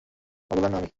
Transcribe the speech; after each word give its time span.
অবলা 0.51 0.69
না 0.69 0.77
আমি। 0.77 0.89